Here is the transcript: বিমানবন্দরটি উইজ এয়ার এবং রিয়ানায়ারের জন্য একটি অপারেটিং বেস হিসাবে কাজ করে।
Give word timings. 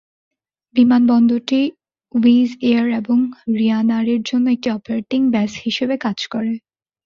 বিমানবন্দরটি 0.75 1.61
উইজ 2.13 2.49
এয়ার 2.63 2.87
এবং 2.99 3.17
রিয়ানায়ারের 3.57 4.21
জন্য 4.25 4.45
একটি 4.51 4.67
অপারেটিং 4.71 5.19
বেস 5.33 5.51
হিসাবে 5.65 5.95
কাজ 6.05 6.19
করে। 6.33 6.53